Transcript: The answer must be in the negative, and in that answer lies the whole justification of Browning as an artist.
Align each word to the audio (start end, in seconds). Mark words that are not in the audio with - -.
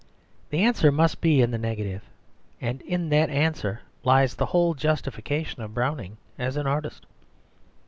The 0.49 0.61
answer 0.63 0.91
must 0.91 1.21
be 1.21 1.43
in 1.43 1.51
the 1.51 1.59
negative, 1.59 2.01
and 2.59 2.81
in 2.81 3.09
that 3.09 3.29
answer 3.29 3.81
lies 4.03 4.33
the 4.33 4.47
whole 4.47 4.73
justification 4.73 5.61
of 5.61 5.75
Browning 5.75 6.17
as 6.39 6.57
an 6.57 6.65
artist. 6.65 7.05